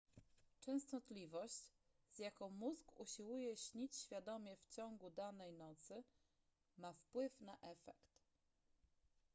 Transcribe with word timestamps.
częstotliwość 0.59 1.73
z 2.11 2.19
jaką 2.19 2.49
mózg 2.49 2.91
usiłuje 2.99 3.57
śnić 3.57 3.95
świadomie 3.95 4.55
w 4.57 4.67
ciągu 4.67 5.09
danej 5.09 5.53
nocy 5.53 6.03
ma 6.77 6.93
wpływ 6.93 7.41
na 7.41 7.57
efekt 7.61 8.19